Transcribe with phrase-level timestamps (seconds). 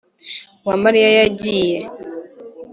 [0.63, 1.77] uwamariya yagiye